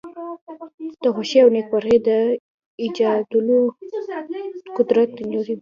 [1.03, 2.09] د خوښۍ او نېکمرغی د
[2.83, 3.57] ایجادولو
[4.77, 5.39] قدرت لری.